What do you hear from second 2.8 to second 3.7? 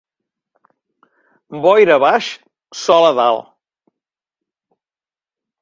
sol a dalt.